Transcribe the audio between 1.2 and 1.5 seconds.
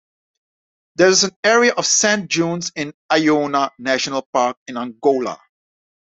an